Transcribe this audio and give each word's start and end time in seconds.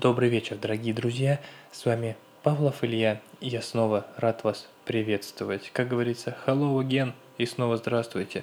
Добрый 0.00 0.30
вечер, 0.30 0.56
дорогие 0.56 0.94
друзья. 0.94 1.38
С 1.70 1.84
вами 1.84 2.16
Павлов 2.42 2.82
Илья, 2.82 3.20
я 3.42 3.60
снова 3.60 4.06
рад 4.16 4.42
вас 4.42 4.66
приветствовать. 4.86 5.68
Как 5.70 5.88
говорится, 5.88 6.34
hello 6.46 6.80
again, 6.82 7.12
и 7.36 7.44
снова 7.44 7.76
здравствуйте. 7.76 8.42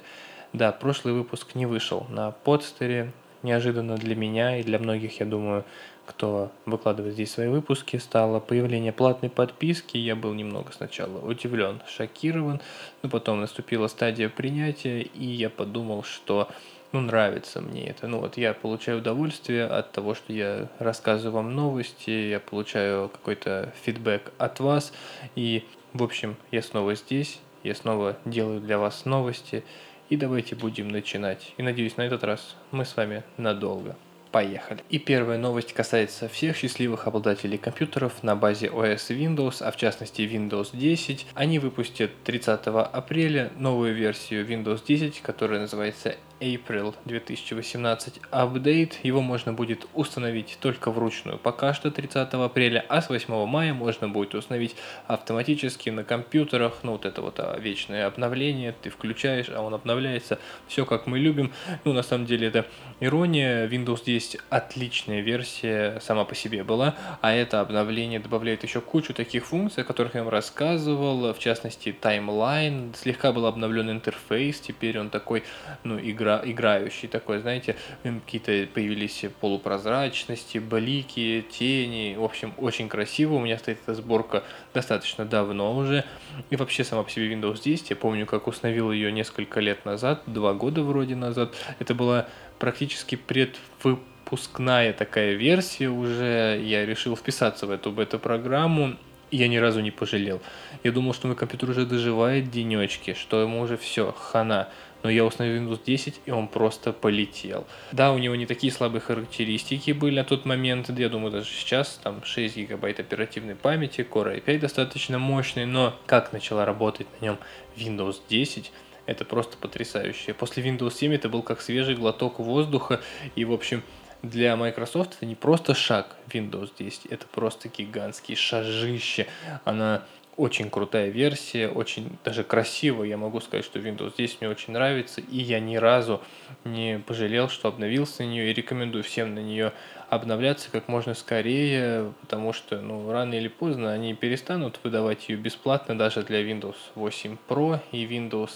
Да, 0.52 0.70
прошлый 0.70 1.12
выпуск 1.12 1.56
не 1.56 1.66
вышел 1.66 2.06
на 2.08 2.30
подстере, 2.30 3.10
неожиданно 3.42 3.96
для 3.96 4.14
меня 4.14 4.58
и 4.58 4.62
для 4.62 4.78
многих, 4.78 5.18
я 5.18 5.26
думаю, 5.26 5.64
кто 6.06 6.52
выкладывает 6.66 7.14
здесь 7.14 7.32
свои 7.32 7.48
выпуски, 7.48 7.96
стало 7.96 8.38
появление 8.38 8.92
платной 8.92 9.28
подписки. 9.28 9.96
Я 9.96 10.14
был 10.14 10.34
немного 10.34 10.70
сначала 10.70 11.18
удивлен, 11.18 11.82
шокирован, 11.88 12.60
но 13.02 13.10
потом 13.10 13.40
наступила 13.40 13.88
стадия 13.88 14.28
принятия, 14.28 15.00
и 15.02 15.24
я 15.24 15.50
подумал, 15.50 16.04
что 16.04 16.48
ну, 16.92 17.00
нравится 17.00 17.60
мне 17.60 17.88
это. 17.88 18.06
Ну, 18.06 18.18
вот 18.18 18.36
я 18.36 18.52
получаю 18.52 18.98
удовольствие 18.98 19.66
от 19.66 19.92
того, 19.92 20.14
что 20.14 20.32
я 20.32 20.68
рассказываю 20.78 21.34
вам 21.34 21.54
новости, 21.54 22.10
я 22.10 22.40
получаю 22.40 23.08
какой-то 23.08 23.72
фидбэк 23.82 24.32
от 24.38 24.60
вас, 24.60 24.92
и, 25.36 25.64
в 25.92 26.02
общем, 26.02 26.36
я 26.50 26.62
снова 26.62 26.94
здесь, 26.94 27.38
я 27.62 27.74
снова 27.74 28.16
делаю 28.24 28.60
для 28.60 28.78
вас 28.78 29.04
новости, 29.04 29.64
и 30.08 30.16
давайте 30.16 30.56
будем 30.56 30.88
начинать. 30.88 31.52
И 31.56 31.62
надеюсь, 31.62 31.96
на 31.96 32.02
этот 32.02 32.24
раз 32.24 32.56
мы 32.72 32.84
с 32.84 32.96
вами 32.96 33.22
надолго. 33.36 33.96
Поехали. 34.32 34.80
И 34.90 35.00
первая 35.00 35.38
новость 35.38 35.72
касается 35.72 36.28
всех 36.28 36.56
счастливых 36.56 37.08
обладателей 37.08 37.58
компьютеров 37.58 38.22
на 38.22 38.36
базе 38.36 38.66
OS 38.66 39.08
Windows, 39.10 39.60
а 39.60 39.72
в 39.72 39.76
частности 39.76 40.22
Windows 40.22 40.68
10. 40.72 41.26
Они 41.34 41.58
выпустят 41.58 42.12
30 42.22 42.60
апреля 42.66 43.50
новую 43.56 43.92
версию 43.92 44.46
Windows 44.46 44.82
10, 44.86 45.20
которая 45.20 45.60
называется 45.60 46.14
April 46.40 46.94
2018 47.04 48.20
Update. 48.32 48.94
Его 49.02 49.20
можно 49.20 49.52
будет 49.52 49.86
установить 49.94 50.58
только 50.60 50.90
вручную 50.90 51.38
пока 51.38 51.74
что 51.74 51.90
30 51.90 52.32
апреля, 52.34 52.84
а 52.88 53.02
с 53.02 53.10
8 53.10 53.46
мая 53.46 53.74
можно 53.74 54.08
будет 54.08 54.34
установить 54.34 54.74
автоматически 55.06 55.90
на 55.90 56.02
компьютерах. 56.02 56.78
Ну 56.82 56.92
вот 56.92 57.04
это 57.04 57.20
вот 57.20 57.38
а, 57.38 57.58
вечное 57.58 58.06
обновление, 58.06 58.74
ты 58.80 58.88
включаешь, 58.88 59.50
а 59.50 59.60
он 59.60 59.74
обновляется. 59.74 60.38
Все 60.66 60.86
как 60.86 61.06
мы 61.06 61.18
любим. 61.18 61.52
Ну 61.84 61.92
на 61.92 62.02
самом 62.02 62.26
деле 62.26 62.48
это 62.48 62.66
ирония. 63.00 63.68
Windows 63.68 64.04
10 64.04 64.38
отличная 64.48 65.20
версия 65.20 66.00
сама 66.00 66.24
по 66.24 66.34
себе 66.34 66.64
была, 66.64 66.94
а 67.20 67.32
это 67.32 67.60
обновление 67.60 68.18
добавляет 68.18 68.62
еще 68.62 68.80
кучу 68.80 69.12
таких 69.12 69.46
функций, 69.46 69.82
о 69.82 69.86
которых 69.86 70.14
я 70.14 70.22
вам 70.22 70.30
рассказывал. 70.30 71.34
В 71.34 71.38
частности, 71.38 71.92
таймлайн. 71.92 72.94
Слегка 72.94 73.32
был 73.32 73.46
обновлен 73.46 73.90
интерфейс, 73.90 74.60
теперь 74.60 74.98
он 74.98 75.10
такой, 75.10 75.44
ну, 75.84 75.98
игра 75.98 76.29
игра, 76.30 76.42
играющий 76.44 77.08
такой, 77.08 77.40
знаете, 77.40 77.76
какие-то 78.02 78.68
появились 78.72 79.24
полупрозрачности, 79.40 80.58
блики, 80.58 81.44
тени, 81.50 82.14
в 82.16 82.24
общем, 82.24 82.54
очень 82.58 82.88
красиво. 82.88 83.34
У 83.34 83.40
меня 83.40 83.58
стоит 83.58 83.78
эта 83.82 83.94
сборка 83.94 84.44
достаточно 84.74 85.24
давно 85.24 85.74
уже. 85.76 86.04
И 86.50 86.56
вообще 86.56 86.84
сама 86.84 87.02
по 87.02 87.10
себе 87.10 87.32
Windows 87.32 87.62
10, 87.62 87.90
я 87.90 87.96
помню, 87.96 88.26
как 88.26 88.46
установил 88.46 88.92
ее 88.92 89.10
несколько 89.12 89.60
лет 89.60 89.84
назад, 89.84 90.22
два 90.26 90.54
года 90.54 90.82
вроде 90.82 91.16
назад. 91.16 91.54
Это 91.78 91.94
была 91.94 92.28
практически 92.58 93.16
предвыпускная 93.16 94.92
такая 94.92 95.34
версия 95.34 95.88
уже. 95.88 96.60
Я 96.62 96.86
решил 96.86 97.16
вписаться 97.16 97.66
в 97.66 97.70
эту 97.70 97.90
бета-программу 97.90 98.96
я 99.30 99.48
ни 99.48 99.56
разу 99.56 99.80
не 99.80 99.90
пожалел. 99.90 100.40
Я 100.82 100.92
думал, 100.92 101.14
что 101.14 101.26
мой 101.28 101.36
компьютер 101.36 101.70
уже 101.70 101.86
доживает 101.86 102.50
денечки, 102.50 103.14
что 103.14 103.40
ему 103.40 103.60
уже 103.60 103.76
все, 103.76 104.12
хана 104.12 104.68
но 105.02 105.10
я 105.10 105.24
установил 105.24 105.62
Windows 105.62 105.80
10, 105.84 106.20
и 106.26 106.30
он 106.30 106.48
просто 106.48 106.92
полетел. 106.92 107.66
Да, 107.92 108.12
у 108.12 108.18
него 108.18 108.34
не 108.34 108.46
такие 108.46 108.72
слабые 108.72 109.00
характеристики 109.00 109.92
были 109.92 110.16
на 110.16 110.24
тот 110.24 110.44
момент, 110.44 110.90
я 110.90 111.08
думаю, 111.08 111.32
даже 111.32 111.50
сейчас, 111.50 112.00
там 112.02 112.24
6 112.24 112.56
гигабайт 112.56 113.00
оперативной 113.00 113.54
памяти, 113.54 114.06
Core 114.08 114.44
i5 114.44 114.58
достаточно 114.58 115.18
мощный, 115.18 115.66
но 115.66 115.94
как 116.06 116.32
начала 116.32 116.64
работать 116.64 117.06
на 117.20 117.24
нем 117.24 117.38
Windows 117.76 118.16
10, 118.28 118.72
это 119.06 119.24
просто 119.24 119.56
потрясающе. 119.56 120.34
После 120.34 120.62
Windows 120.62 120.94
7 120.94 121.14
это 121.14 121.28
был 121.28 121.42
как 121.42 121.60
свежий 121.60 121.94
глоток 121.94 122.38
воздуха, 122.38 123.00
и, 123.34 123.44
в 123.44 123.52
общем, 123.52 123.82
для 124.22 124.54
Microsoft 124.56 125.14
это 125.16 125.26
не 125.26 125.34
просто 125.34 125.74
шаг 125.74 126.16
Windows 126.28 126.70
10, 126.78 127.06
это 127.06 127.26
просто 127.26 127.68
гигантский 127.68 128.36
шажище. 128.36 129.26
Она 129.64 130.04
очень 130.40 130.70
крутая 130.70 131.10
версия, 131.10 131.68
очень 131.68 132.16
даже 132.24 132.44
красивая. 132.44 133.06
Я 133.06 133.18
могу 133.18 133.40
сказать, 133.40 133.64
что 133.64 133.78
Windows 133.78 134.14
10 134.16 134.40
мне 134.40 134.48
очень 134.48 134.72
нравится, 134.72 135.20
и 135.20 135.36
я 135.38 135.60
ни 135.60 135.76
разу 135.76 136.22
не 136.64 136.98
пожалел, 136.98 137.50
что 137.50 137.68
обновился 137.68 138.22
на 138.22 138.28
нее, 138.28 138.50
и 138.50 138.54
рекомендую 138.54 139.04
всем 139.04 139.34
на 139.34 139.40
нее 139.40 139.72
обновляться 140.08 140.70
как 140.70 140.88
можно 140.88 141.14
скорее, 141.14 142.12
потому 142.22 142.54
что 142.54 142.80
ну, 142.80 143.12
рано 143.12 143.34
или 143.34 143.48
поздно 143.48 143.92
они 143.92 144.14
перестанут 144.14 144.80
выдавать 144.82 145.28
ее 145.28 145.36
бесплатно 145.36 145.96
даже 145.96 146.22
для 146.22 146.42
Windows 146.42 146.76
8 146.94 147.36
Pro 147.46 147.78
и 147.92 148.06
Windows 148.06 148.50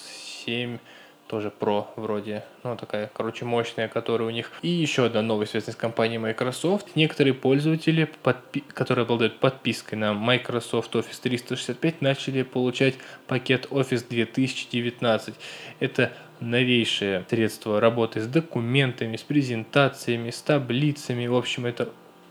7 0.47 0.78
тоже 1.27 1.53
Pro 1.59 1.87
вроде, 1.97 2.45
ну 2.62 2.77
такая, 2.77 3.11
короче, 3.12 3.45
мощная, 3.45 3.89
которая 3.89 4.29
у 4.29 4.31
них. 4.31 4.53
И 4.62 4.69
еще 4.69 5.07
одна 5.07 5.23
новость, 5.23 5.53
связанная 5.53 5.75
с 5.75 5.77
компанией 5.77 6.19
Microsoft. 6.19 6.97
Некоторые 6.97 7.35
пользователи, 7.35 8.11
подпи- 8.23 8.65
которые 8.73 9.05
обладают 9.05 9.41
подпиской 9.41 9.99
на 9.99 10.12
Microsoft 10.12 10.95
Office 10.95 11.21
365, 11.23 12.03
начали 12.03 12.43
получать 12.43 12.95
пакет 13.27 13.69
Office 13.71 14.07
2019. 14.09 15.35
Это 15.81 16.12
новейшее 16.41 17.25
средство 17.29 17.81
работы 17.81 18.21
с 18.21 18.27
документами, 18.27 19.17
с 19.17 19.23
презентациями, 19.23 20.31
с 20.31 20.43
таблицами. 20.43 21.27
В 21.27 21.37
общем, 21.37 21.67
это 21.67 21.89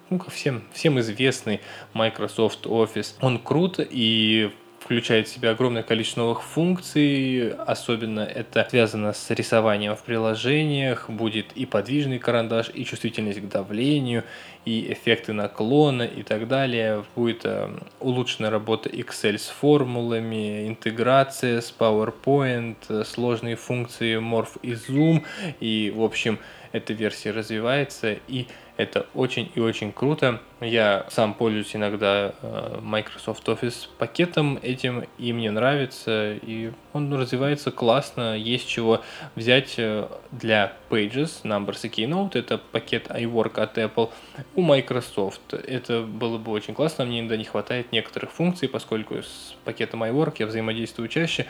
ну, 0.10 0.20
всем, 0.30 0.64
всем 0.74 1.00
известный 1.00 1.62
Microsoft 1.94 2.66
Office. 2.66 3.16
Он 3.22 3.40
крут, 3.40 3.80
и 3.80 4.52
включает 4.84 5.28
в 5.28 5.32
себя 5.34 5.52
огромное 5.52 5.84
количество 5.84 6.22
новых 6.22 6.44
функций, 6.44 7.54
особенно 7.54 8.20
это 8.20 8.68
связано 8.70 9.14
с 9.14 9.30
рисованием 9.30 9.96
в 9.96 10.04
приложениях, 10.04 11.10
будет 11.10 11.54
и 11.54 11.66
подвижный 11.66 12.20
карандаш, 12.20 12.70
и 12.74 12.84
чувствительность 12.84 13.40
к 13.40 13.48
давлению, 13.48 14.24
и 14.66 14.92
эффекты 14.92 15.32
наклона 15.32 16.04
и 16.04 16.24
так 16.24 16.48
далее. 16.48 17.06
Будет 17.16 17.46
э, 17.46 17.70
улучшена 18.02 18.50
работа 18.50 18.90
Excel 18.90 19.38
с 19.38 19.48
формулами, 19.48 20.68
интеграция 20.68 21.62
с 21.62 21.74
PowerPoint, 21.78 22.78
э, 22.90 23.04
сложные 23.06 23.56
функции 23.56 24.20
Morph 24.20 24.60
и 24.62 24.74
Zoom, 24.74 25.24
и, 25.62 25.94
в 25.96 26.04
общем, 26.04 26.40
эта 26.74 26.92
версия 26.92 27.32
развивается, 27.32 28.18
и 28.28 28.48
это 28.76 29.06
очень 29.14 29.52
и 29.54 29.60
очень 29.60 29.92
круто. 29.92 30.40
Я 30.60 31.06
сам 31.10 31.34
пользуюсь 31.36 31.76
иногда 31.76 32.34
э, 32.42 32.80
Microsoft 32.82 33.48
Office 33.48 33.88
пакетом 33.98 34.58
этим, 34.62 35.06
и 35.20 35.32
мне 35.32 35.52
нравится, 35.52 36.34
и 36.34 36.72
он 36.94 37.14
развивается 37.14 37.70
классно. 37.70 38.36
Есть 38.36 38.68
чего 38.68 39.02
взять 39.36 39.76
э, 39.78 40.08
для 40.32 40.74
Pages, 40.90 41.44
Numbers 41.44 41.80
и 41.84 41.90
Keynote. 41.90 42.40
Это 42.40 42.58
пакет 42.58 43.08
iWork 43.10 43.60
от 43.60 43.78
Apple. 43.78 44.10
У 44.56 44.62
Microsoft 44.62 45.54
это 45.54 46.02
было 46.02 46.40
бы 46.40 46.52
очень 46.52 46.74
классно. 46.74 47.06
Мне 47.06 47.20
иногда 47.20 47.38
не 47.38 47.46
хватает 47.46 47.92
некоторых 47.92 48.32
функций, 48.32 48.68
поскольку 48.68 49.16
с 49.16 49.56
пакетом 49.66 50.04
iWork 50.04 50.36
я 50.40 50.48
взаимодействую 50.48 51.10
чаще. 51.10 51.46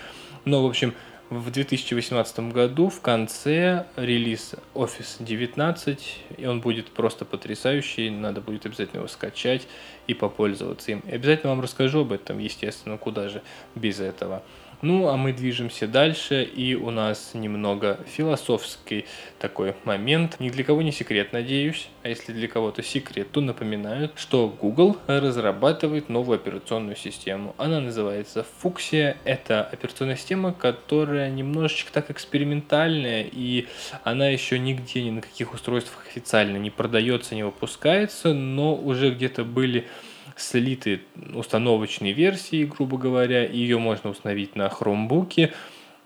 Но, 0.45 0.61
в 0.61 0.65
общем, 0.65 0.93
в 1.29 1.51
2018 1.51 2.51
году 2.51 2.89
в 2.89 3.01
конце 3.01 3.85
релиз 3.95 4.55
Office 4.73 5.15
19, 5.19 6.19
и 6.37 6.45
он 6.45 6.61
будет 6.61 6.91
просто 6.91 7.25
потрясающий, 7.25 8.09
надо 8.09 8.41
будет 8.41 8.65
обязательно 8.65 8.99
его 8.99 9.07
скачать 9.07 9.67
и 10.07 10.13
попользоваться 10.13 10.91
им. 10.91 10.99
И 11.07 11.11
обязательно 11.11 11.51
вам 11.51 11.61
расскажу 11.61 12.01
об 12.01 12.11
этом, 12.11 12.39
естественно, 12.39 12.97
куда 12.97 13.29
же 13.29 13.41
без 13.75 13.99
этого. 13.99 14.43
Ну, 14.83 15.07
а 15.07 15.15
мы 15.15 15.31
движемся 15.31 15.87
дальше, 15.87 16.43
и 16.43 16.75
у 16.75 16.91
нас 16.91 17.31
немного 17.33 18.01
философский 18.05 19.05
такой 19.39 19.75
момент. 19.85 20.41
Ни 20.41 20.49
для 20.49 20.65
кого 20.65 20.81
не 20.81 20.91
секрет, 20.91 21.31
надеюсь, 21.31 21.87
а 22.03 22.09
если 22.09 22.33
для 22.33 22.49
кого-то 22.49 22.83
секрет, 22.83 23.31
то 23.31 23.39
напоминают, 23.39 24.11
что 24.17 24.49
Google 24.49 24.97
разрабатывает 25.07 26.09
новую 26.09 26.35
операционную 26.35 26.97
систему. 26.97 27.55
Она 27.57 27.79
называется 27.79 28.45
Fuchsia. 28.61 29.15
Это 29.23 29.63
операционная 29.63 30.17
система, 30.17 30.51
которая 30.51 31.29
немножечко 31.29 31.93
так 31.93 32.11
экспериментальная, 32.11 33.25
и 33.31 33.67
она 34.03 34.27
еще 34.27 34.59
нигде, 34.59 35.01
ни 35.01 35.11
на 35.11 35.21
каких 35.21 35.53
устройствах 35.53 36.05
официально 36.07 36.57
не 36.57 36.71
продается, 36.71 37.35
не 37.35 37.43
выпускается, 37.43 38.33
но 38.33 38.75
уже 38.75 39.11
где-то 39.11 39.45
были 39.45 39.87
слиты 40.35 41.01
установочные 41.33 42.13
версии, 42.13 42.65
грубо 42.65 42.97
говоря, 42.97 43.45
ее 43.47 43.77
можно 43.79 44.09
установить 44.09 44.55
на 44.55 44.69
хромбуке. 44.69 45.53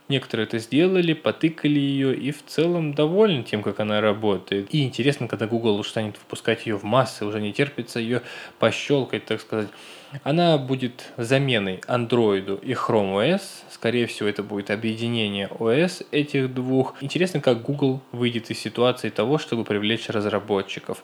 Некоторые 0.09 0.45
это 0.45 0.57
сделали, 0.59 1.13
потыкали 1.13 1.79
ее 1.79 2.15
и 2.15 2.31
в 2.31 2.45
целом 2.45 2.93
довольны 2.93 3.43
тем, 3.43 3.61
как 3.61 3.81
она 3.81 3.99
работает. 3.99 4.73
И 4.73 4.83
интересно, 4.83 5.27
когда 5.27 5.47
Google 5.47 5.77
уж 5.77 5.89
станет 5.89 6.17
выпускать 6.17 6.65
ее 6.65 6.77
в 6.77 6.83
массы, 6.83 7.25
уже 7.25 7.41
не 7.41 7.51
терпится 7.51 7.99
ее 7.99 8.21
пощелкать, 8.57 9.25
так 9.25 9.41
сказать. 9.41 9.67
Она 10.23 10.57
будет 10.57 11.11
заменой 11.17 11.81
Android 11.87 12.63
и 12.63 12.71
Chrome 12.71 13.15
OS. 13.15 13.41
Скорее 13.69 14.07
всего, 14.07 14.29
это 14.29 14.43
будет 14.43 14.71
объединение 14.71 15.49
OS 15.49 16.05
этих 16.11 16.53
двух. 16.53 16.95
Интересно, 17.01 17.41
как 17.41 17.61
Google 17.61 17.99
выйдет 18.13 18.49
из 18.49 18.59
ситуации 18.59 19.09
того, 19.09 19.37
чтобы 19.37 19.65
привлечь 19.65 20.07
разработчиков. 20.07 21.03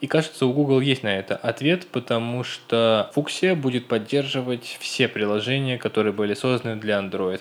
И 0.00 0.06
кажется, 0.06 0.46
у 0.46 0.52
Google 0.52 0.80
есть 0.80 1.02
на 1.02 1.16
это 1.18 1.36
ответ, 1.36 1.86
потому 1.86 2.44
что 2.44 3.10
Fuchsia 3.14 3.54
будет 3.54 3.88
поддерживать 3.88 4.76
все 4.80 5.08
приложения, 5.08 5.78
которые 5.78 6.12
были 6.12 6.34
созданы 6.34 6.76
для 6.76 6.98
Android. 6.98 7.40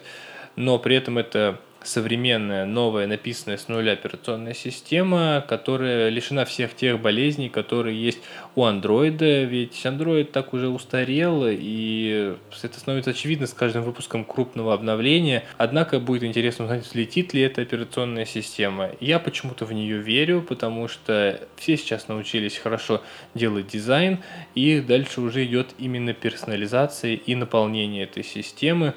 Но 0.55 0.79
при 0.79 0.95
этом 0.95 1.17
это 1.17 1.59
современная, 1.87 2.65
новая, 2.65 3.07
написанная 3.07 3.57
с 3.57 3.67
нуля 3.67 3.93
операционная 3.93 4.53
система, 4.53 5.43
которая 5.47 6.09
лишена 6.09 6.45
всех 6.45 6.75
тех 6.75 6.99
болезней, 6.99 7.49
которые 7.49 8.01
есть 8.01 8.19
у 8.55 8.63
андроида, 8.63 9.43
ведь 9.43 9.81
Android 9.85 10.25
так 10.25 10.53
уже 10.53 10.69
устарел, 10.69 11.43
и 11.47 12.35
это 12.61 12.79
становится 12.79 13.11
очевидно 13.11 13.47
с 13.47 13.53
каждым 13.53 13.83
выпуском 13.83 14.25
крупного 14.25 14.73
обновления. 14.73 15.43
Однако 15.57 15.99
будет 15.99 16.23
интересно 16.23 16.65
узнать, 16.65 16.85
взлетит 16.85 17.33
ли 17.33 17.41
эта 17.41 17.61
операционная 17.61 18.25
система. 18.25 18.91
Я 18.99 19.19
почему-то 19.19 19.65
в 19.65 19.73
нее 19.73 19.97
верю, 19.97 20.41
потому 20.41 20.87
что 20.87 21.39
все 21.55 21.77
сейчас 21.77 22.07
научились 22.07 22.57
хорошо 22.57 23.01
делать 23.33 23.67
дизайн, 23.67 24.19
и 24.55 24.79
дальше 24.79 25.21
уже 25.21 25.45
идет 25.45 25.73
именно 25.77 26.13
персонализация 26.13 27.13
и 27.13 27.35
наполнение 27.35 28.03
этой 28.03 28.23
системы. 28.23 28.93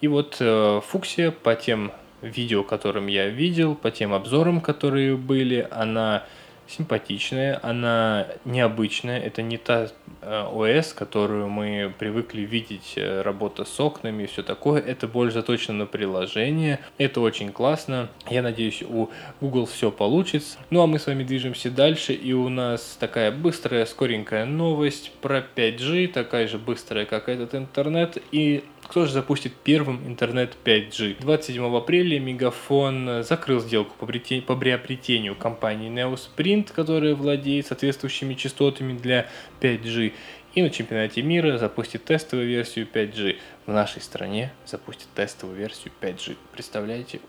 И 0.00 0.08
вот 0.08 0.36
э, 0.40 0.80
Фуксия 0.86 1.32
по 1.32 1.54
тем 1.56 1.92
видео, 2.22 2.62
которым 2.64 3.06
я 3.06 3.28
видел, 3.28 3.74
по 3.74 3.90
тем 3.90 4.12
обзорам, 4.12 4.60
которые 4.60 5.16
были, 5.16 5.66
она 5.70 6.24
симпатичная, 6.68 7.58
она 7.62 8.26
необычная, 8.44 9.18
это 9.18 9.42
не 9.42 9.56
та 9.56 9.88
э, 10.20 10.44
ОС, 10.52 10.92
которую 10.92 11.48
мы 11.48 11.92
привыкли 11.98 12.42
видеть, 12.42 12.94
э, 12.96 13.22
работа 13.22 13.64
с 13.64 13.80
окнами 13.80 14.24
и 14.24 14.26
все 14.26 14.42
такое, 14.42 14.80
это 14.80 15.08
больше 15.08 15.34
заточено 15.34 15.78
на 15.78 15.86
приложение, 15.86 16.80
это 16.98 17.20
очень 17.20 17.52
классно, 17.52 18.10
я 18.28 18.42
надеюсь 18.42 18.82
у 18.82 19.08
Google 19.40 19.66
все 19.66 19.90
получится. 19.90 20.58
Ну 20.70 20.82
а 20.82 20.86
мы 20.86 20.98
с 20.98 21.06
вами 21.06 21.24
движемся 21.24 21.70
дальше, 21.70 22.12
и 22.12 22.32
у 22.32 22.48
нас 22.48 22.96
такая 23.00 23.32
быстрая, 23.32 23.86
скоренькая 23.86 24.44
новость 24.44 25.12
про 25.22 25.38
5G, 25.38 26.08
такая 26.08 26.48
же 26.48 26.58
быстрая, 26.58 27.06
как 27.06 27.28
этот 27.28 27.54
интернет, 27.54 28.18
и 28.30 28.62
кто 28.88 29.04
же 29.04 29.12
запустит 29.12 29.52
первым 29.52 30.06
интернет 30.06 30.56
5G? 30.64 31.20
27 31.20 31.76
апреля 31.76 32.18
Мегафон 32.18 33.22
закрыл 33.22 33.60
сделку 33.60 33.94
по, 33.98 34.06
по 34.06 34.56
приобретению 34.56 35.36
компании 35.36 35.90
Neosprint, 35.90 36.72
которая 36.74 37.14
владеет 37.14 37.66
соответствующими 37.66 38.32
частотами 38.34 38.96
для 38.96 39.28
5G. 39.60 40.14
И 40.54 40.62
на 40.62 40.70
чемпионате 40.70 41.20
мира 41.20 41.58
запустит 41.58 42.04
тестовую 42.04 42.48
версию 42.48 42.88
5G. 42.92 43.36
В 43.66 43.72
нашей 43.72 44.00
стране 44.00 44.52
запустит 44.64 45.08
тестовую 45.14 45.58
версию 45.58 45.92
5G. 46.00 46.36
Представляете? 46.52 47.20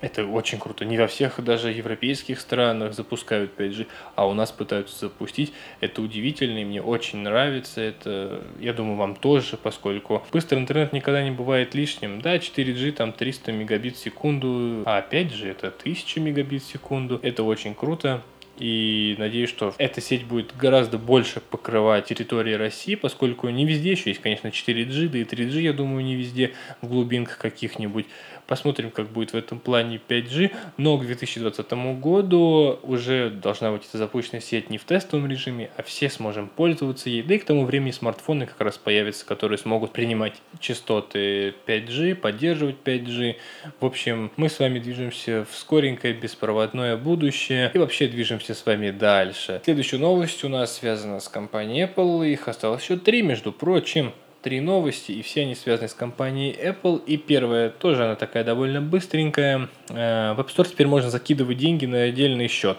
Это 0.00 0.24
очень 0.26 0.58
круто. 0.58 0.84
Не 0.84 0.96
во 0.96 1.08
всех 1.08 1.42
даже 1.42 1.72
европейских 1.72 2.40
странах 2.40 2.94
запускают 2.94 3.58
5G, 3.58 3.86
а 4.14 4.28
у 4.28 4.34
нас 4.34 4.52
пытаются 4.52 4.98
запустить. 4.98 5.52
Это 5.80 6.02
удивительно 6.02 6.58
и 6.58 6.64
мне 6.64 6.80
очень 6.80 7.18
нравится. 7.18 7.80
Это, 7.80 8.42
я 8.60 8.72
думаю, 8.72 8.96
вам 8.96 9.16
тоже, 9.16 9.56
поскольку 9.56 10.24
быстрый 10.32 10.60
интернет 10.60 10.92
никогда 10.92 11.22
не 11.22 11.32
бывает 11.32 11.74
лишним. 11.74 12.20
Да, 12.20 12.36
4G 12.36 12.92
там 12.92 13.12
300 13.12 13.52
мегабит 13.52 13.96
в 13.96 13.98
секунду, 13.98 14.82
а 14.86 15.04
5G 15.08 15.50
это 15.50 15.68
1000 15.68 16.20
мегабит 16.20 16.62
в 16.62 16.66
секунду. 16.66 17.18
Это 17.22 17.42
очень 17.42 17.74
круто. 17.74 18.22
И 18.58 19.14
надеюсь, 19.18 19.50
что 19.50 19.74
эта 19.78 20.00
сеть 20.00 20.24
будет 20.24 20.56
гораздо 20.56 20.98
больше 20.98 21.40
покрывать 21.40 22.06
территории 22.06 22.54
России, 22.54 22.94
поскольку 22.94 23.48
не 23.48 23.64
везде 23.64 23.92
еще 23.92 24.10
есть, 24.10 24.20
конечно, 24.20 24.48
4G, 24.48 25.08
да 25.08 25.18
и 25.18 25.24
3G, 25.24 25.60
я 25.60 25.72
думаю, 25.72 26.04
не 26.04 26.16
везде 26.16 26.52
в 26.80 26.88
глубинках 26.88 27.38
каких-нибудь. 27.38 28.06
Посмотрим, 28.48 28.90
как 28.90 29.10
будет 29.10 29.34
в 29.34 29.36
этом 29.36 29.60
плане 29.60 30.00
5G. 30.08 30.50
Но 30.78 30.96
к 30.96 31.04
2020 31.04 31.70
году 32.00 32.80
уже 32.82 33.28
должна 33.28 33.70
быть 33.70 33.82
эта 33.86 33.98
запущенная 33.98 34.40
сеть 34.40 34.70
не 34.70 34.78
в 34.78 34.84
тестовом 34.84 35.28
режиме, 35.28 35.70
а 35.76 35.82
все 35.82 36.08
сможем 36.08 36.48
пользоваться 36.48 37.10
ей. 37.10 37.22
Да 37.22 37.34
и 37.34 37.38
к 37.38 37.44
тому 37.44 37.66
времени 37.66 37.90
смартфоны 37.90 38.46
как 38.46 38.58
раз 38.62 38.78
появятся, 38.78 39.26
которые 39.26 39.58
смогут 39.58 39.92
принимать 39.92 40.40
частоты 40.60 41.54
5G, 41.66 42.14
поддерживать 42.14 42.76
5G. 42.82 43.36
В 43.80 43.84
общем, 43.84 44.32
мы 44.36 44.48
с 44.48 44.58
вами 44.58 44.78
движемся 44.78 45.44
в 45.50 45.54
скоренькое 45.54 46.14
беспроводное 46.14 46.96
будущее 46.96 47.70
и 47.74 47.78
вообще 47.78 48.08
движемся 48.08 48.47
с 48.54 48.66
вами 48.66 48.90
дальше. 48.90 49.60
Следующая 49.64 49.98
новость 49.98 50.44
у 50.44 50.48
нас 50.48 50.76
связана 50.76 51.20
с 51.20 51.28
компанией 51.28 51.84
Apple. 51.86 52.28
Их 52.28 52.48
осталось 52.48 52.82
еще 52.82 52.96
три, 52.96 53.22
между 53.22 53.52
прочим 53.52 54.12
три 54.42 54.60
новости, 54.60 55.12
и 55.12 55.22
все 55.22 55.42
они 55.42 55.54
связаны 55.54 55.88
с 55.88 55.94
компанией 55.94 56.54
Apple. 56.54 57.02
И 57.04 57.16
первая 57.16 57.70
тоже 57.70 58.04
она 58.04 58.14
такая 58.14 58.44
довольно 58.44 58.80
быстренькая. 58.80 59.68
Э, 59.90 60.34
в 60.34 60.40
App 60.40 60.48
Store 60.54 60.68
теперь 60.68 60.86
можно 60.86 61.10
закидывать 61.10 61.58
деньги 61.58 61.86
на 61.86 62.02
отдельный 62.02 62.48
счет. 62.48 62.78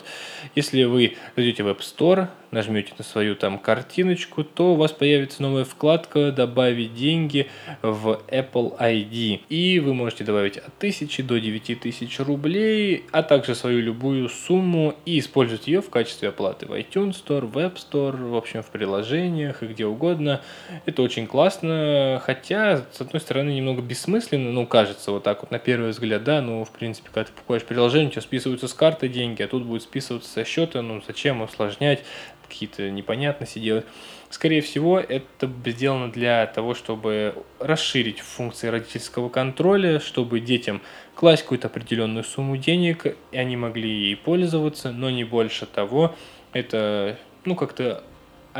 Если 0.55 0.83
вы 0.83 1.17
зайдете 1.35 1.63
в 1.63 1.67
App 1.67 1.79
Store, 1.79 2.27
нажмете 2.51 2.93
на 2.97 3.03
свою 3.03 3.35
там 3.35 3.59
картиночку, 3.59 4.43
то 4.43 4.73
у 4.73 4.75
вас 4.75 4.91
появится 4.91 5.41
новая 5.41 5.65
вкладка 5.65 6.31
«Добавить 6.31 6.95
деньги 6.95 7.47
в 7.81 8.21
Apple 8.27 8.77
ID». 8.79 9.41
И 9.49 9.79
вы 9.79 9.93
можете 9.93 10.23
добавить 10.23 10.57
от 10.57 10.71
1000 10.77 11.23
до 11.23 11.39
9000 11.39 12.19
рублей, 12.19 13.05
а 13.11 13.23
также 13.23 13.55
свою 13.55 13.81
любую 13.81 14.29
сумму 14.29 14.95
и 15.05 15.19
использовать 15.19 15.67
ее 15.67 15.81
в 15.81 15.89
качестве 15.89 16.29
оплаты 16.29 16.65
в 16.65 16.71
iTunes 16.71 17.15
Store, 17.23 17.45
в 17.45 17.57
App 17.57 17.75
Store, 17.75 18.29
в 18.29 18.35
общем, 18.35 18.63
в 18.63 18.69
приложениях 18.71 19.63
и 19.63 19.67
где 19.67 19.85
угодно. 19.85 20.41
Это 20.85 21.01
очень 21.01 21.27
классно, 21.27 22.21
хотя, 22.23 22.83
с 22.91 23.01
одной 23.01 23.19
стороны, 23.19 23.51
немного 23.51 23.81
бессмысленно, 23.81 24.51
ну, 24.51 24.65
кажется, 24.65 25.11
вот 25.11 25.23
так 25.23 25.41
вот 25.41 25.51
на 25.51 25.59
первый 25.59 25.91
взгляд, 25.91 26.23
да, 26.23 26.41
ну, 26.41 26.63
в 26.63 26.71
принципе, 26.71 26.98
когда 27.03 27.23
ты 27.23 27.31
покупаешь 27.31 27.63
приложение, 27.63 28.09
у 28.09 28.11
тебя 28.11 28.21
списываются 28.21 28.67
с 28.67 28.73
карты 28.73 29.07
деньги, 29.07 29.41
а 29.41 29.47
тут 29.47 29.63
будет 29.63 29.83
списываться 29.83 30.29
со 30.29 30.43
счета, 30.45 30.81
ну, 30.81 31.01
зачем 31.05 31.41
усложнять? 31.41 32.03
какие-то 32.49 32.89
непонятности 32.89 33.59
делать. 33.59 33.85
Скорее 34.29 34.61
всего, 34.61 34.99
это 34.99 35.49
сделано 35.65 36.11
для 36.11 36.45
того, 36.47 36.73
чтобы 36.73 37.35
расширить 37.59 38.19
функции 38.19 38.67
родительского 38.67 39.29
контроля, 39.29 39.99
чтобы 39.99 40.39
детям 40.39 40.81
класть 41.15 41.43
какую-то 41.43 41.67
определенную 41.67 42.23
сумму 42.23 42.57
денег, 42.57 43.05
и 43.31 43.37
они 43.37 43.55
могли 43.55 43.89
ей 43.89 44.15
пользоваться, 44.15 44.91
но 44.91 45.09
не 45.09 45.23
больше 45.23 45.65
того. 45.65 46.15
Это, 46.51 47.17
ну, 47.45 47.55
как-то 47.55 48.03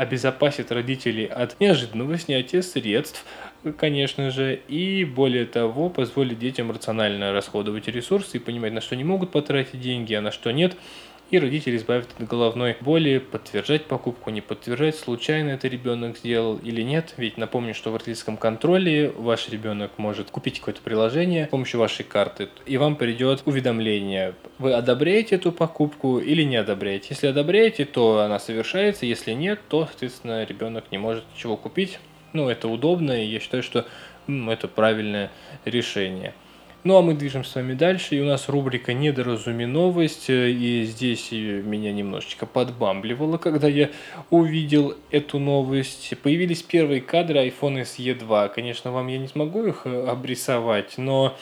обезопасит 0.00 0.72
родителей 0.72 1.26
от 1.26 1.60
неожиданного 1.60 2.16
снятия 2.16 2.62
средств, 2.62 3.22
конечно 3.76 4.30
же, 4.30 4.58
и 4.66 5.04
более 5.04 5.44
того, 5.44 5.90
позволит 5.90 6.38
детям 6.38 6.70
рационально 6.70 7.32
расходовать 7.32 7.86
ресурсы 7.86 8.38
и 8.38 8.40
понимать, 8.40 8.72
на 8.72 8.80
что 8.80 8.94
они 8.94 9.04
могут 9.04 9.30
потратить 9.30 9.78
деньги, 9.78 10.14
а 10.14 10.22
на 10.22 10.32
что 10.32 10.52
нет, 10.52 10.74
и 11.30 11.38
родители 11.38 11.76
избавят 11.76 12.08
от 12.18 12.26
головной 12.26 12.76
боли, 12.80 13.18
подтверждать 13.18 13.86
покупку, 13.86 14.30
не 14.30 14.40
подтверждать, 14.40 14.96
случайно 14.96 15.50
это 15.50 15.68
ребенок 15.68 16.18
сделал 16.18 16.56
или 16.58 16.82
нет. 16.82 17.14
Ведь 17.16 17.38
напомню, 17.38 17.74
что 17.74 17.90
в 17.90 17.96
родительском 17.96 18.36
контроле 18.36 19.12
ваш 19.16 19.48
ребенок 19.48 19.92
может 19.96 20.30
купить 20.30 20.58
какое-то 20.58 20.80
приложение 20.82 21.46
с 21.46 21.48
помощью 21.50 21.80
вашей 21.80 22.04
карты, 22.04 22.48
и 22.66 22.76
вам 22.76 22.96
придет 22.96 23.42
уведомление, 23.44 24.34
вы 24.58 24.72
одобряете 24.72 25.36
эту 25.36 25.52
покупку 25.52 26.18
или 26.18 26.42
не 26.42 26.56
одобряете. 26.56 27.08
Если 27.10 27.28
одобряете, 27.28 27.84
то 27.84 28.20
она 28.20 28.38
совершается, 28.38 29.06
если 29.06 29.32
нет, 29.32 29.60
то, 29.68 29.86
соответственно, 29.86 30.44
ребенок 30.44 30.84
не 30.90 30.98
может 30.98 31.24
ничего 31.34 31.56
купить. 31.56 31.98
Ну, 32.32 32.48
это 32.48 32.68
удобно, 32.68 33.12
и 33.12 33.26
я 33.26 33.40
считаю, 33.40 33.62
что 33.62 33.86
это 34.28 34.68
правильное 34.68 35.30
решение. 35.64 36.34
Ну 36.82 36.96
а 36.96 37.02
мы 37.02 37.12
движемся 37.12 37.50
с 37.50 37.54
вами 37.56 37.74
дальше, 37.74 38.16
и 38.16 38.22
у 38.22 38.24
нас 38.24 38.48
рубрика 38.48 38.94
«Недоразуменовость», 38.94 40.30
и 40.30 40.84
здесь 40.84 41.30
меня 41.30 41.92
немножечко 41.92 42.46
подбамбливало, 42.46 43.36
когда 43.36 43.68
я 43.68 43.90
увидел 44.30 44.96
эту 45.10 45.38
новость. 45.38 46.14
Появились 46.22 46.62
первые 46.62 47.02
кадры 47.02 47.48
iPhone 47.48 47.82
SE 47.82 48.14
2. 48.14 48.48
Конечно, 48.48 48.92
вам 48.92 49.08
я 49.08 49.18
не 49.18 49.28
смогу 49.28 49.66
их 49.66 49.82
э, 49.84 50.06
обрисовать, 50.06 50.96
но 50.96 51.36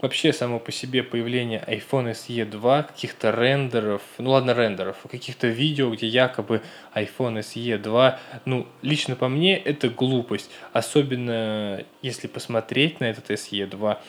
вообще 0.00 0.32
само 0.32 0.60
по 0.60 0.70
себе 0.70 1.02
появление 1.02 1.64
iPhone 1.66 2.12
SE 2.12 2.44
2, 2.44 2.82
каких-то 2.84 3.32
рендеров, 3.32 4.02
ну 4.18 4.30
ладно 4.30 4.54
рендеров, 4.54 4.98
каких-то 5.10 5.48
видео, 5.48 5.90
где 5.90 6.06
якобы 6.06 6.62
iPhone 6.94 7.40
SE 7.40 7.78
2, 7.78 8.20
ну 8.44 8.68
лично 8.82 9.16
по 9.16 9.28
мне 9.28 9.56
это 9.56 9.88
глупость, 9.88 10.52
особенно 10.72 11.82
если 12.00 12.28
посмотреть 12.28 13.00
на 13.00 13.06
этот 13.06 13.28
SE 13.30 13.66
2, 13.66 14.00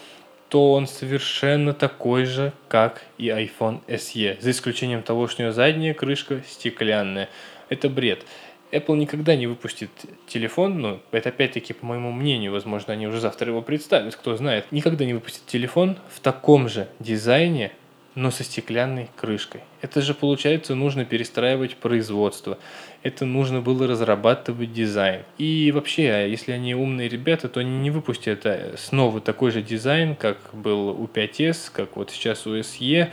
то 0.56 0.72
он 0.72 0.88
совершенно 0.88 1.74
такой 1.74 2.24
же, 2.24 2.54
как 2.70 3.02
и 3.18 3.28
iPhone 3.28 3.82
SE, 3.90 4.38
за 4.40 4.52
исключением 4.52 5.04
того, 5.04 5.28
что 5.28 5.42
у 5.42 5.44
него 5.44 5.54
задняя 5.54 5.94
крышка 5.94 6.44
стеклянная. 6.48 7.28
Это 7.68 7.90
бред. 7.90 8.26
Apple 8.72 8.96
никогда 8.96 9.36
не 9.36 9.48
выпустит 9.48 9.90
телефон, 10.28 10.80
ну, 10.80 11.02
это 11.12 11.28
опять-таки, 11.28 11.74
по 11.74 11.86
моему 11.86 12.14
мнению, 12.14 12.54
возможно, 12.54 12.94
они 12.94 13.06
уже 13.06 13.20
завтра 13.20 13.50
его 13.50 13.62
представят, 13.62 14.16
кто 14.16 14.38
знает, 14.38 14.72
никогда 14.72 15.04
не 15.04 15.14
выпустит 15.14 15.46
телефон 15.46 15.98
в 16.10 16.22
таком 16.22 16.70
же 16.70 16.88
дизайне, 17.00 17.74
но 18.16 18.32
со 18.32 18.44
стеклянной 18.44 19.10
крышкой. 19.16 19.62
Это 19.82 20.02
же, 20.02 20.14
получается, 20.14 20.74
нужно 20.74 21.06
перестраивать 21.06 21.76
производство. 21.76 22.58
Это 23.04 23.26
нужно 23.26 23.62
было 23.62 23.88
разрабатывать 23.88 24.74
дизайн. 24.74 25.24
И 25.38 25.72
вообще, 25.72 26.10
а 26.10 26.26
если 26.26 26.54
они 26.54 26.74
умные 26.74 27.10
ребята, 27.10 27.50
то 27.50 27.60
они 27.60 27.78
не 27.78 27.92
выпустят 27.92 28.46
э, 28.46 28.76
снова 28.78 29.22
такой 29.22 29.52
же 29.52 29.62
дизайн, 29.62 30.16
как 30.16 30.38
был 30.54 30.90
у 30.90 31.06
5S, 31.06 31.72
как 31.72 31.98
вот 31.98 32.10
сейчас 32.10 32.48
у 32.48 32.56
SE, 32.58 33.10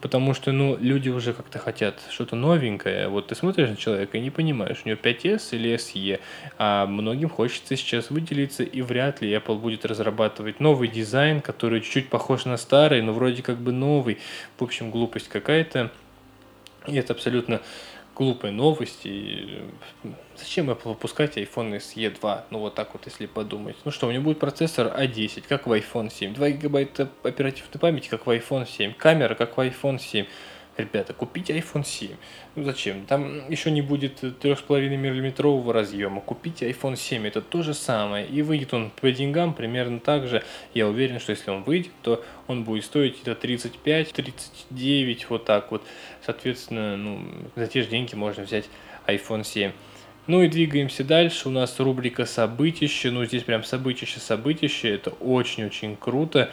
потому 0.00 0.34
что, 0.34 0.52
ну, 0.52 0.76
люди 0.80 1.08
уже 1.08 1.32
как-то 1.32 1.58
хотят 1.58 2.00
что-то 2.10 2.36
новенькое. 2.36 3.08
Вот 3.08 3.28
ты 3.28 3.34
смотришь 3.34 3.68
на 3.68 3.76
человека 3.76 4.18
и 4.18 4.20
не 4.20 4.30
понимаешь, 4.30 4.82
у 4.84 4.88
него 4.88 4.98
5S 5.02 5.48
или 5.52 5.74
SE, 5.74 6.20
а 6.58 6.86
многим 6.86 7.28
хочется 7.28 7.76
сейчас 7.76 8.10
выделиться, 8.10 8.62
и 8.62 8.82
вряд 8.82 9.20
ли 9.20 9.32
Apple 9.32 9.58
будет 9.58 9.84
разрабатывать 9.84 10.60
новый 10.60 10.88
дизайн, 10.88 11.40
который 11.40 11.80
чуть-чуть 11.80 12.08
похож 12.08 12.44
на 12.44 12.56
старый, 12.56 13.02
но 13.02 13.12
вроде 13.12 13.42
как 13.42 13.58
бы 13.58 13.72
новый. 13.72 14.18
В 14.58 14.64
общем, 14.64 14.90
глупость 14.90 15.28
какая-то. 15.28 15.90
И 16.86 16.96
это 16.96 17.12
абсолютно 17.12 17.60
глупые 18.18 18.52
новости. 18.52 19.62
Зачем 20.36 20.70
Apple 20.70 20.88
выпускать 20.90 21.38
iPhone 21.38 21.76
SE 21.76 22.10
2? 22.20 22.46
Ну 22.50 22.58
вот 22.58 22.74
так 22.74 22.92
вот, 22.92 23.06
если 23.06 23.26
подумать. 23.26 23.76
Ну 23.84 23.90
что, 23.90 24.08
у 24.08 24.10
него 24.10 24.24
будет 24.24 24.40
процессор 24.40 24.88
A10, 24.88 25.44
как 25.48 25.66
в 25.66 25.72
iPhone 25.72 26.12
7. 26.12 26.34
2 26.34 26.50
гигабайта 26.50 27.08
оперативной 27.22 27.78
памяти, 27.80 28.08
как 28.08 28.26
в 28.26 28.30
iPhone 28.30 28.66
7. 28.68 28.92
Камера, 28.94 29.34
как 29.34 29.56
в 29.56 29.60
iPhone 29.60 29.98
7 29.98 30.26
ребята, 30.78 31.12
купите 31.12 31.56
iPhone 31.58 31.84
7. 31.84 32.10
Ну 32.56 32.64
зачем? 32.64 33.04
Там 33.06 33.50
еще 33.50 33.70
не 33.70 33.82
будет 33.82 34.22
3,5 34.22 34.96
миллиметрового 34.96 35.72
разъема. 35.72 36.20
Купите 36.20 36.70
iPhone 36.70 36.96
7, 36.96 37.26
это 37.26 37.40
то 37.40 37.62
же 37.62 37.74
самое. 37.74 38.26
И 38.26 38.42
выйдет 38.42 38.72
он 38.72 38.90
по 38.90 39.10
деньгам 39.10 39.54
примерно 39.54 40.00
так 40.00 40.26
же. 40.26 40.42
Я 40.74 40.88
уверен, 40.88 41.20
что 41.20 41.30
если 41.30 41.50
он 41.50 41.64
выйдет, 41.64 41.92
то 42.02 42.24
он 42.46 42.64
будет 42.64 42.84
стоить 42.84 43.20
это 43.22 43.34
35, 43.34 44.12
39, 44.12 45.30
вот 45.30 45.44
так 45.44 45.70
вот. 45.70 45.82
Соответственно, 46.24 46.96
ну, 46.96 47.20
за 47.56 47.66
те 47.66 47.82
же 47.82 47.88
деньги 47.88 48.14
можно 48.14 48.44
взять 48.44 48.64
iPhone 49.06 49.44
7. 49.44 49.72
Ну 50.28 50.42
и 50.42 50.48
двигаемся 50.48 51.04
дальше. 51.04 51.48
У 51.48 51.50
нас 51.50 51.80
рубрика 51.80 52.26
«Событище». 52.26 53.10
Ну, 53.10 53.24
здесь 53.24 53.44
прям 53.44 53.64
событище, 53.64 54.20
событище. 54.20 54.90
Это 54.94 55.08
очень-очень 55.08 55.96
круто. 55.96 56.50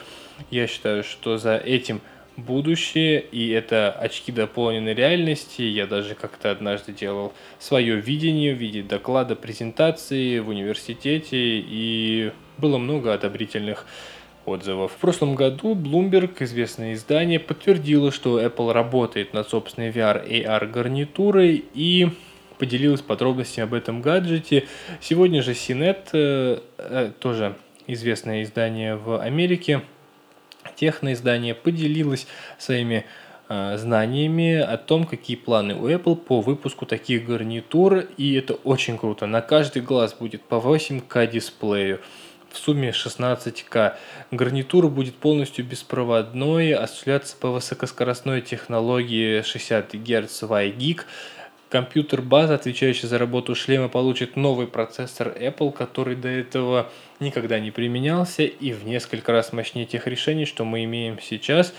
Я 0.49 0.65
считаю, 0.67 1.03
что 1.03 1.37
за 1.37 1.57
этим 1.57 1.99
будущее, 2.37 3.21
и 3.21 3.49
это 3.49 3.91
очки 3.91 4.31
дополненной 4.31 4.93
реальности. 4.93 5.61
Я 5.61 5.87
даже 5.87 6.15
как-то 6.15 6.51
однажды 6.51 6.91
делал 6.91 7.33
свое 7.59 7.95
видение 7.95 8.53
в 8.53 8.57
виде 8.57 8.83
доклада, 8.83 9.35
презентации 9.35 10.39
в 10.39 10.49
университете, 10.49 11.37
и 11.37 12.31
было 12.57 12.77
много 12.77 13.13
одобрительных 13.13 13.85
отзывов. 14.45 14.91
В 14.91 14.97
прошлом 14.97 15.35
году 15.35 15.75
Bloomberg, 15.75 16.35
известное 16.39 16.93
издание, 16.93 17.39
подтвердило, 17.39 18.11
что 18.11 18.41
Apple 18.41 18.71
работает 18.71 19.33
над 19.33 19.49
собственной 19.49 19.89
VR 19.89 20.27
AR 20.27 20.67
гарнитурой 20.67 21.65
и 21.73 22.09
поделилась 22.57 23.01
подробностями 23.01 23.67
об 23.67 23.73
этом 23.73 24.01
гаджете. 24.01 24.65
Сегодня 25.01 25.41
же 25.41 25.51
CNET, 25.51 26.09
э, 26.13 26.59
э, 26.77 27.11
тоже 27.19 27.55
известное 27.87 28.43
издание 28.43 28.95
в 28.95 29.19
Америке, 29.21 29.81
техноиздание 30.75 31.55
поделилось 31.55 32.27
своими 32.57 33.05
э, 33.49 33.77
знаниями 33.77 34.55
о 34.55 34.77
том, 34.77 35.05
какие 35.05 35.37
планы 35.37 35.75
у 35.75 35.87
Apple 35.87 36.15
по 36.15 36.41
выпуску 36.41 36.85
таких 36.85 37.25
гарнитур, 37.25 38.05
и 38.17 38.33
это 38.35 38.53
очень 38.53 38.97
круто. 38.97 39.25
На 39.25 39.41
каждый 39.41 39.81
глаз 39.81 40.13
будет 40.13 40.41
по 40.43 40.55
8К 40.55 41.27
дисплею, 41.27 41.99
в 42.55 42.57
сумме 42.57 42.89
16К. 42.89 43.95
Гарнитура 44.31 44.87
будет 44.87 45.15
полностью 45.15 45.65
беспроводной, 45.65 46.73
осуществляться 46.73 47.35
по 47.35 47.51
высокоскоростной 47.51 48.41
технологии 48.41 49.41
60 49.41 49.93
Гц 49.95 50.43
WiGig, 50.43 51.01
Компьютер 51.75 52.21
база, 52.21 52.55
отвечающий 52.55 53.05
за 53.09 53.17
работу 53.17 53.53
шлема, 53.53 53.89
получит 53.89 54.37
новый 54.37 54.65
процессор 54.65 55.35
Apple, 55.37 55.73
который 55.73 56.15
до 56.15 56.29
этого 56.29 56.89
никогда 57.19 57.59
не 57.59 57.69
применялся 57.69 58.43
и 58.43 58.71
в 58.71 58.85
несколько 58.85 59.33
раз 59.33 59.51
мощнее 59.51 59.85
тех 59.85 60.07
решений, 60.07 60.45
что 60.45 60.63
мы 60.63 60.85
имеем 60.85 61.19
сейчас. 61.19 61.73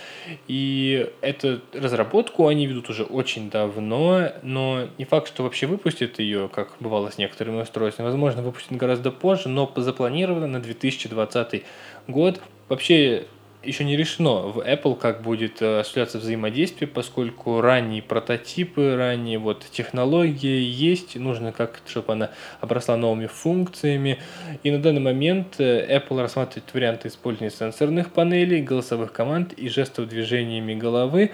И 0.49 1.11
эту 1.23 1.63
разработку 1.73 2.47
они 2.47 2.67
ведут 2.67 2.91
уже 2.91 3.05
очень 3.05 3.49
давно, 3.49 4.33
но 4.43 4.87
не 4.99 5.07
факт, 5.07 5.29
что 5.29 5.45
вообще 5.45 5.67
выпустят 5.67 6.19
ее, 6.19 6.51
как 6.53 6.75
бывало 6.79 7.09
с 7.09 7.17
некоторыми 7.17 7.63
устройствами. 7.63 8.09
Возможно, 8.09 8.43
выпустят 8.43 8.73
гораздо 8.73 9.11
позже, 9.11 9.49
но 9.49 9.73
запланировано 9.77 10.47
на 10.47 10.61
2020 10.61 11.65
год. 12.07 12.39
Вообще, 12.69 13.25
еще 13.67 13.85
не 13.85 13.97
решено 13.97 14.49
в 14.49 14.59
Apple, 14.59 14.97
как 14.97 15.23
будет 15.23 15.61
э, 15.61 15.81
осуществляться 15.81 16.19
взаимодействие, 16.19 16.89
поскольку 16.89 17.61
ранние 17.61 18.03
прототипы, 18.03 18.97
ранние 18.97 19.39
вот 19.39 19.67
технологии 19.71 20.63
есть, 20.63 21.17
нужно 21.17 21.53
как 21.53 21.81
чтобы 21.87 22.13
она 22.13 22.31
обросла 22.61 22.97
новыми 22.97 23.27
функциями. 23.27 24.19
И 24.63 24.71
на 24.71 24.79
данный 24.79 25.01
момент 25.01 25.57
э, 25.59 25.99
Apple 25.99 26.21
рассматривает 26.21 26.73
варианты 26.73 27.09
использования 27.09 27.51
сенсорных 27.51 28.13
панелей, 28.13 28.63
голосовых 28.63 29.13
команд 29.13 29.53
и 29.53 29.69
жестов 29.69 30.09
движениями 30.09 30.75
головы, 30.75 31.33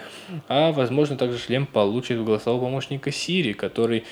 а 0.48 0.72
возможно 0.72 1.16
также 1.16 1.38
шлем 1.38 1.66
получит 1.66 2.24
голосового 2.24 2.64
помощника 2.64 3.10
Siri, 3.10 3.54
который 3.54 4.04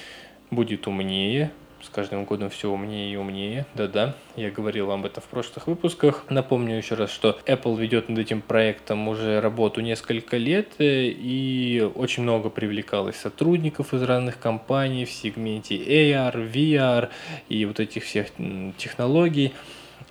будет 0.50 0.87
умнее, 0.87 1.53
с 1.82 1.88
каждым 1.88 2.25
годом 2.25 2.50
все 2.50 2.70
умнее 2.70 3.12
и 3.12 3.16
умнее. 3.16 3.66
Да-да, 3.75 4.14
я 4.37 4.50
говорил 4.50 4.87
вам 4.87 5.00
об 5.00 5.06
этом 5.06 5.22
в 5.22 5.26
прошлых 5.26 5.66
выпусках. 5.66 6.25
Напомню 6.28 6.76
еще 6.76 6.94
раз, 6.94 7.10
что 7.10 7.38
Apple 7.46 7.78
ведет 7.78 8.08
над 8.08 8.18
этим 8.18 8.42
проектом 8.42 9.08
уже 9.08 9.40
работу 9.40 9.80
несколько 9.80 10.37
лет, 10.37 10.68
э, 10.78 11.06
и 11.06 11.88
очень 11.94 12.22
много 12.22 12.50
привлекалось 12.50 13.16
сотрудников 13.16 13.94
из 13.94 14.02
разных 14.02 14.38
компаний 14.38 15.04
в 15.04 15.10
сегменте 15.10 15.76
AR, 15.76 16.52
VR 16.52 17.08
и 17.49 17.64
вот 17.64 17.80
этих 17.80 18.04
всех 18.04 18.28
технологий. 18.76 19.52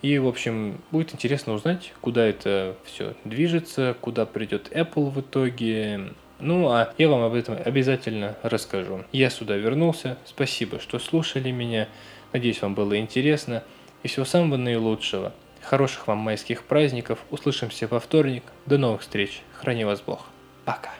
И, 0.01 0.17
в 0.17 0.27
общем, 0.27 0.81
будет 0.91 1.13
интересно 1.13 1.53
узнать, 1.53 1.93
куда 1.99 2.25
это 2.25 2.75
все 2.85 3.15
движется, 3.25 3.95
куда 3.99 4.25
придет 4.25 4.71
Apple 4.71 5.09
в 5.09 5.19
итоге. 5.19 6.13
Ну, 6.39 6.69
а 6.69 6.93
я 6.97 7.09
вам 7.09 7.21
об 7.23 7.33
этом 7.33 7.57
обязательно 7.63 8.37
расскажу. 8.43 9.03
Я 9.11 9.29
сюда 9.29 9.55
вернулся. 9.55 10.17
Спасибо, 10.25 10.79
что 10.79 10.99
слушали 10.99 11.51
меня. 11.51 11.87
Надеюсь, 12.31 12.61
вам 12.61 12.75
было 12.75 12.97
интересно. 12.97 13.63
И 14.03 14.07
всего 14.07 14.25
самого 14.25 14.57
наилучшего. 14.57 15.33
Хороших 15.61 16.07
вам 16.07 16.19
майских 16.19 16.63
праздников. 16.63 17.19
Услышимся 17.29 17.87
во 17.87 17.99
вторник. 17.99 18.43
До 18.65 18.77
новых 18.77 19.01
встреч. 19.01 19.41
Храни 19.53 19.83
вас 19.83 20.01
Бог. 20.01 20.25
Пока. 20.63 20.98